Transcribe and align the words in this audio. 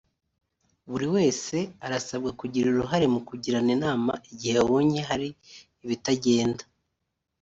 buri 0.89 1.07
wese 1.15 1.57
arasabwa 1.85 2.29
kugira 2.39 2.65
uruhare 2.69 3.05
mu 3.13 3.19
kugirana 3.27 3.69
inama 3.77 4.11
igihe 4.31 4.53
babonye 4.59 4.99
hari 5.09 5.29
ibitagenda 5.83 6.63